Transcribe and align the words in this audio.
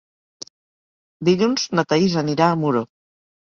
Dilluns 1.31 1.67
na 1.77 1.87
Thaís 1.93 2.19
anirà 2.25 2.51
a 2.51 2.61
Muro. 2.67 2.87